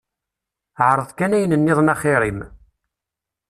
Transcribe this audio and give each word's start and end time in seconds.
Ԑreḍ 0.89 1.09
kan 1.17 1.35
ayen 1.35 1.57
nniḍen 1.57 1.93
axir-im. 1.93 2.39